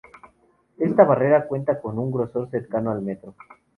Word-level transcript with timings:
Esta 0.79 1.03
barrera 1.03 1.47
cuenta 1.47 1.79
con 1.79 1.99
un 1.99 2.11
grosor 2.11 2.49
cercano 2.49 2.89
al 2.89 3.03
metro. 3.03 3.35